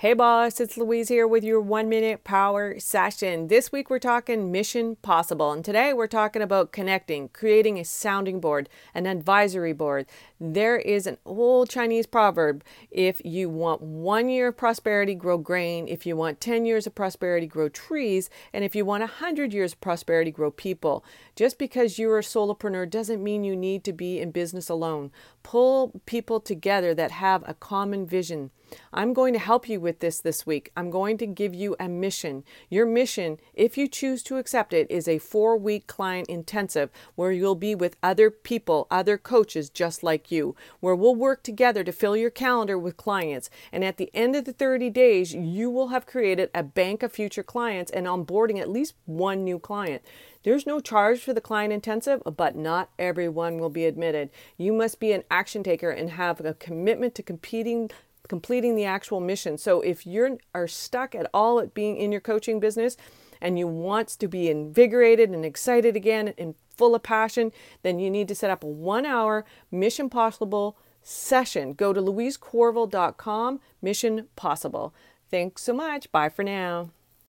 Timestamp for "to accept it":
34.24-34.90